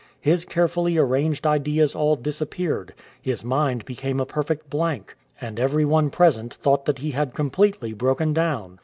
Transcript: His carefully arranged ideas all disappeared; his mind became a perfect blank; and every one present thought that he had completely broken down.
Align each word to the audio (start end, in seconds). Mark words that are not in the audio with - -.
His 0.19 0.45
carefully 0.45 0.97
arranged 0.97 1.45
ideas 1.45 1.93
all 1.93 2.15
disappeared; 2.15 2.95
his 3.21 3.45
mind 3.45 3.85
became 3.85 4.19
a 4.19 4.25
perfect 4.25 4.67
blank; 4.67 5.15
and 5.39 5.59
every 5.59 5.85
one 5.85 6.09
present 6.09 6.55
thought 6.55 6.85
that 6.85 6.97
he 6.97 7.11
had 7.11 7.35
completely 7.35 7.93
broken 7.93 8.33
down. 8.33 8.79